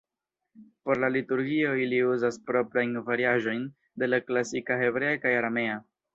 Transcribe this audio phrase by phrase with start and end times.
[0.85, 3.69] Por la liturgio ili uzas proprajn variaĵojn
[4.05, 5.79] de la klasika Hebrea kaj Aramea.